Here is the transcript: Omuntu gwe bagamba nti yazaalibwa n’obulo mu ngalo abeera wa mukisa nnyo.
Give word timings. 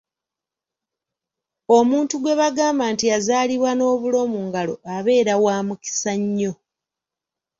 Omuntu 1.77 2.15
gwe 2.19 2.33
bagamba 2.41 2.83
nti 2.93 3.05
yazaalibwa 3.11 3.71
n’obulo 3.75 4.21
mu 4.31 4.39
ngalo 4.47 4.75
abeera 4.95 5.33
wa 5.43 5.55
mukisa 5.67 6.13
nnyo. 6.21 6.53